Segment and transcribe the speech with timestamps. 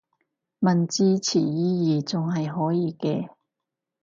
[0.59, 3.29] 問字詞意義仲係可以嘅